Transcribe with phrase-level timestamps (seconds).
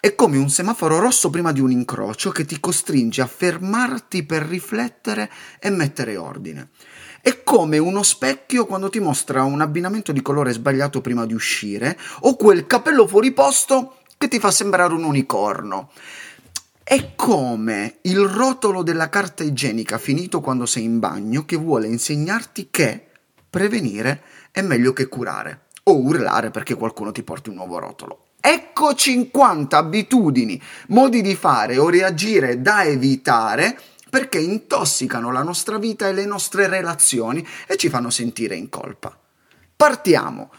[0.00, 4.44] è come un semaforo rosso prima di un incrocio che ti costringe a fermarti per
[4.44, 6.70] riflettere e mettere ordine.
[7.20, 11.98] È come uno specchio quando ti mostra un abbinamento di colore sbagliato prima di uscire
[12.20, 15.90] o quel capello fuori posto che ti fa sembrare un unicorno.
[16.82, 22.68] È come il rotolo della carta igienica finito quando sei in bagno che vuole insegnarti
[22.70, 23.06] che
[23.50, 28.24] prevenire è meglio che curare o urlare perché qualcuno ti porti un nuovo rotolo.
[28.40, 36.08] Ecco 50 abitudini, modi di fare o reagire da evitare perché intossicano la nostra vita
[36.08, 39.16] e le nostre relazioni e ci fanno sentire in colpa.
[39.76, 40.50] Partiamo.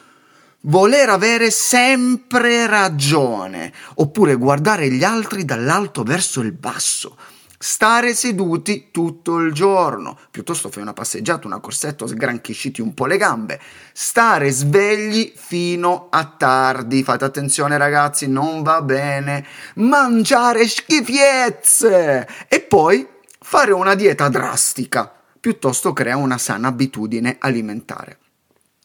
[0.66, 7.18] Voler avere sempre ragione, oppure guardare gli altri dall'alto verso il basso
[7.64, 13.18] Stare seduti tutto il giorno, piuttosto fai una passeggiata, una corsetta, sgranchisciti un po' le
[13.18, 13.60] gambe.
[13.94, 19.46] Stare svegli fino a tardi, fate attenzione ragazzi, non va bene.
[19.76, 23.08] Mangiare schifiezze e poi
[23.40, 28.18] fare una dieta drastica, piuttosto crea una sana abitudine alimentare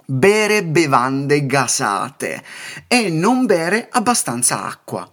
[0.09, 2.41] bere bevande gasate
[2.87, 5.11] e non bere abbastanza acqua.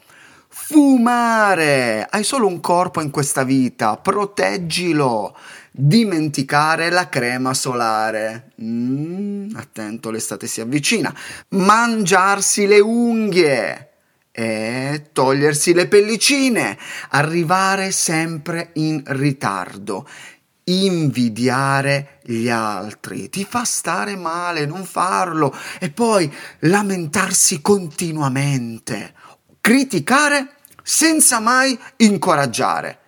[0.74, 2.08] Fumare!
[2.10, 5.38] Hai solo un corpo in questa vita, proteggilo!
[5.70, 8.54] Dimenticare la crema solare.
[8.60, 11.16] Mm, attento, l'estate si avvicina.
[11.50, 13.90] Mangiarsi le unghie
[14.32, 16.76] e togliersi le pellicine.
[17.10, 20.08] Arrivare sempre in ritardo.
[20.64, 25.56] Invidiare gli altri ti fa stare male, non farlo.
[25.80, 29.14] E poi lamentarsi continuamente
[29.64, 33.00] criticare senza mai incoraggiare,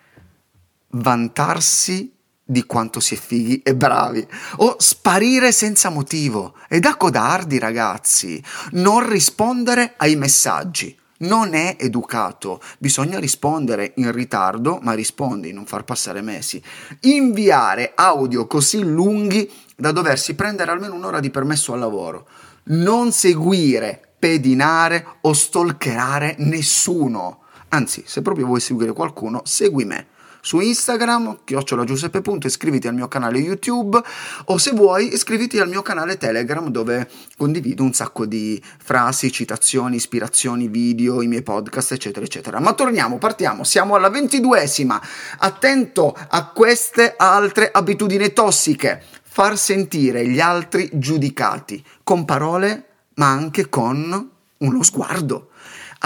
[0.91, 2.13] vantarsi
[2.47, 4.25] di quanto si è fighi e bravi,
[4.58, 6.56] o sparire senza motivo.
[6.69, 8.41] E da codardi, ragazzi,
[8.72, 10.97] non rispondere ai messaggi.
[11.18, 16.62] Non è educato, bisogna rispondere in ritardo, ma rispondi, non far passare mesi.
[17.02, 22.28] Inviare audio così lunghi da doversi prendere almeno un'ora di permesso al lavoro.
[22.66, 27.44] Non seguire pedinare o stalkerare nessuno.
[27.75, 30.08] Anzi, se proprio vuoi seguire qualcuno, segui me.
[30.40, 34.02] Su Instagram, chiocciola Giuseppe Punto, iscriviti al mio canale YouTube
[34.46, 39.97] o se vuoi iscriviti al mio canale Telegram dove condivido un sacco di frasi, citazioni,
[39.97, 42.62] ispirazioni, video, i miei podcast, eccetera, eccetera.
[42.62, 45.02] Ma torniamo, partiamo, siamo alla ventiduesima.
[45.40, 49.03] Attento a queste altre abitudini tossiche.
[49.22, 52.85] Far sentire gli altri giudicati con parole
[53.16, 55.50] ma anche con uno sguardo.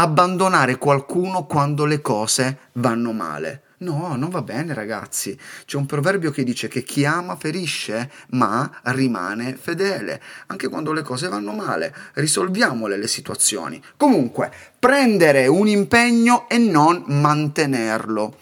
[0.01, 3.63] Abbandonare qualcuno quando le cose vanno male.
[3.79, 5.37] No, non va bene ragazzi.
[5.65, 10.21] C'è un proverbio che dice che chi ama ferisce, ma rimane fedele.
[10.47, 13.83] Anche quando le cose vanno male, risolviamole le situazioni.
[13.97, 14.49] Comunque,
[14.79, 18.37] prendere un impegno e non mantenerlo.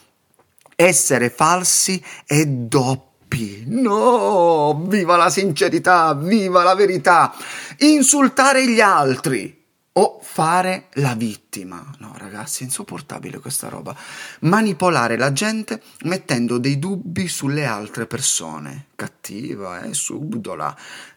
[0.75, 3.63] Essere falsi è doppio P.
[3.65, 7.33] No, viva la sincerità, viva la verità.
[7.79, 9.56] Insultare gli altri
[9.97, 11.83] o fare la vittima.
[11.97, 13.95] No, ragazzi, è insopportabile questa roba.
[14.41, 18.87] Manipolare la gente mettendo dei dubbi sulle altre persone.
[18.95, 20.75] Cattiva, eh, subdola.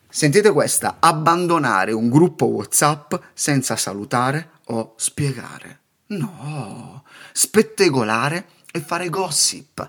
[0.08, 5.78] Sentite questa, abbandonare un gruppo WhatsApp senza salutare o spiegare.
[6.06, 9.88] No, spettegolare e fare gossip.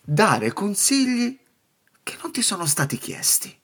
[0.00, 1.38] Dare consigli
[2.02, 3.56] che non ti sono stati chiesti.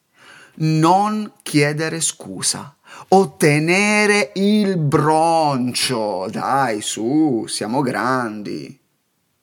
[0.53, 2.77] Non chiedere scusa.
[3.09, 6.27] Ottenere il broncio.
[6.29, 8.77] Dai, su, siamo grandi.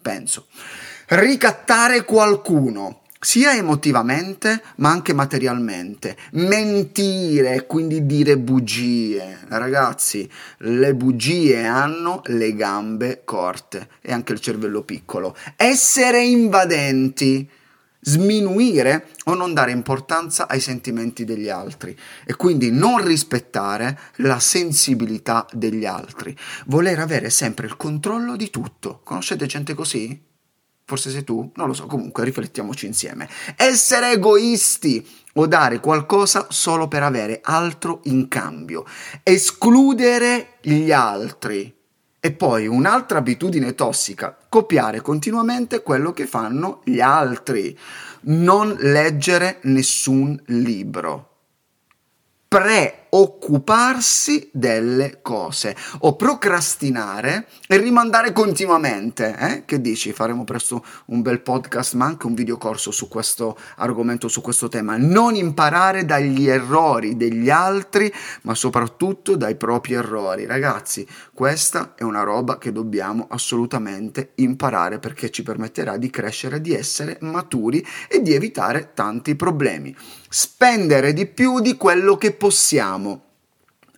[0.00, 0.46] Penso.
[1.08, 6.16] Ricattare qualcuno sia emotivamente ma anche materialmente.
[6.32, 9.40] Mentire, quindi dire bugie.
[9.48, 10.28] Ragazzi,
[10.58, 15.36] le bugie hanno le gambe corte e anche il cervello piccolo.
[15.56, 17.48] Essere invadenti
[18.08, 25.46] sminuire o non dare importanza ai sentimenti degli altri e quindi non rispettare la sensibilità
[25.52, 29.00] degli altri, voler avere sempre il controllo di tutto.
[29.04, 30.26] Conoscete gente così?
[30.84, 31.52] Forse sei tu?
[31.56, 33.28] Non lo so, comunque riflettiamoci insieme.
[33.56, 38.86] Essere egoisti o dare qualcosa solo per avere altro in cambio.
[39.22, 41.77] Escludere gli altri
[42.28, 47.74] E poi un'altra abitudine tossica, copiare continuamente quello che fanno gli altri,
[48.24, 51.28] non leggere nessun libro
[53.08, 59.36] preoccuparsi delle cose o procrastinare e rimandare continuamente.
[59.38, 59.64] Eh?
[59.64, 60.12] Che dici?
[60.12, 64.96] Faremo presto un bel podcast, ma anche un videocorso su questo argomento, su questo tema.
[64.98, 68.12] Non imparare dagli errori degli altri,
[68.42, 70.44] ma soprattutto dai propri errori.
[70.44, 76.74] Ragazzi, questa è una roba che dobbiamo assolutamente imparare perché ci permetterà di crescere, di
[76.74, 79.96] essere maturi e di evitare tanti problemi
[80.28, 82.97] spendere di più di quello che possiamo.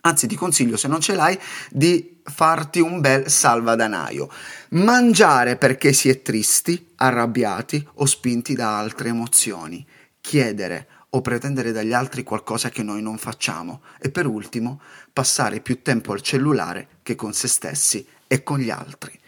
[0.01, 1.37] Anzi, ti consiglio, se non ce l'hai,
[1.69, 4.29] di farti un bel salvadanaio.
[4.69, 9.85] Mangiare perché si è tristi, arrabbiati o spinti da altre emozioni.
[10.19, 13.81] Chiedere o pretendere dagli altri qualcosa che noi non facciamo.
[13.99, 14.81] E per ultimo,
[15.13, 19.19] passare più tempo al cellulare che con se stessi e con gli altri.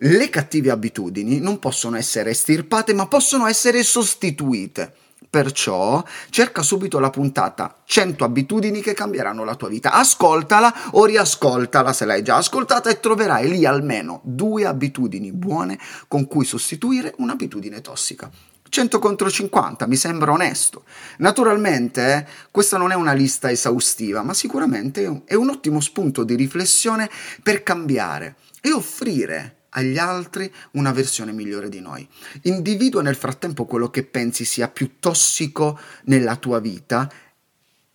[0.00, 4.94] Le cattive abitudini non possono essere estirpate, ma possono essere sostituite.
[5.30, 9.92] Perciò cerca subito la puntata 100 abitudini che cambieranno la tua vita.
[9.92, 15.78] Ascoltala o riascoltala se l'hai già ascoltata e troverai lì almeno due abitudini buone
[16.08, 18.30] con cui sostituire un'abitudine tossica.
[18.70, 20.84] 100 contro 50, mi sembra onesto.
[21.18, 26.34] Naturalmente eh, questa non è una lista esaustiva, ma sicuramente è un ottimo spunto di
[26.34, 27.10] riflessione
[27.42, 32.06] per cambiare e offrire agli altri una versione migliore di noi.
[32.42, 37.10] Individua nel frattempo quello che pensi sia più tossico nella tua vita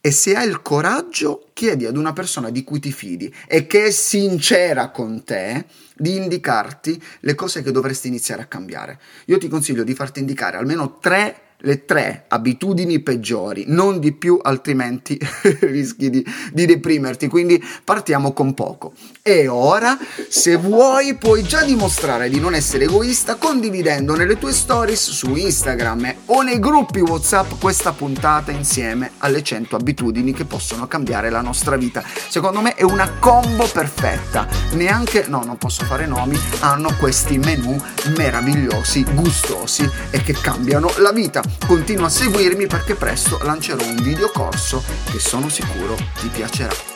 [0.06, 3.86] e se hai il coraggio chiedi ad una persona di cui ti fidi e che
[3.86, 5.66] è sincera con te
[5.96, 9.00] di indicarti le cose che dovresti iniziare a cambiare.
[9.28, 14.40] Io ti consiglio di farti indicare almeno tre le tre abitudini peggiori, non di più,
[14.42, 15.18] altrimenti
[15.62, 17.28] rischi di, di, deprimerti.
[17.28, 18.94] Quindi partiamo con poco.
[19.22, 25.12] E ora, se vuoi, puoi già dimostrare di non essere egoista condividendo nelle tue stories
[25.12, 31.30] su Instagram o nei gruppi WhatsApp questa puntata insieme alle 100 abitudini che possono cambiare
[31.30, 32.04] la nostra vita.
[32.28, 34.48] Secondo me è una combo perfetta.
[34.74, 37.82] Neanche, no, non posso fare nomi, hanno questi menu
[38.18, 44.30] meravigliosi, gustosi e che cambiano la vita continua a seguirmi perché presto lancerò un video
[44.32, 46.93] corso che sono sicuro ti piacerà.